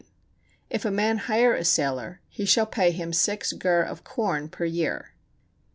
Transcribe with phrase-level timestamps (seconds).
[0.67, 4.65] If a man hire a sailor, he shall pay him six gur of corn per
[4.65, 5.13] year.